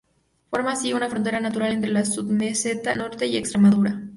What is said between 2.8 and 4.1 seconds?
norte y Extremadura.